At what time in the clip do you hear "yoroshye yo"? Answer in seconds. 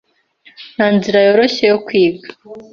1.25-1.77